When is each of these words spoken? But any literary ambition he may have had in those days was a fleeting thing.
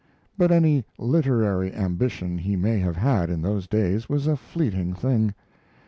But 0.35 0.51
any 0.51 0.83
literary 0.97 1.71
ambition 1.71 2.39
he 2.39 2.55
may 2.55 2.79
have 2.79 2.95
had 2.95 3.29
in 3.29 3.43
those 3.43 3.67
days 3.67 4.09
was 4.09 4.25
a 4.25 4.35
fleeting 4.35 4.95
thing. 4.95 5.35